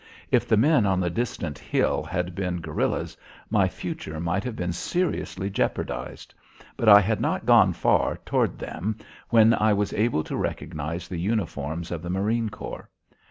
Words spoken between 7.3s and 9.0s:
gone far toward them